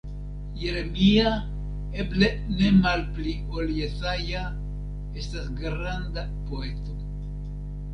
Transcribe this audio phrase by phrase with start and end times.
[0.61, 1.33] Jeremia,
[2.05, 4.45] eble ne malpli ol Jesaja,
[5.25, 7.03] estas granda poeto.